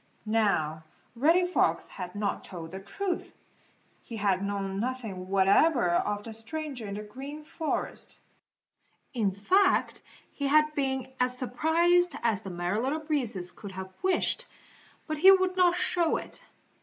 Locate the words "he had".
4.01-4.43, 10.33-10.73